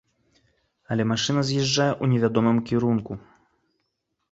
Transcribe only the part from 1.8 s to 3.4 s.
ў невядомым кірунку.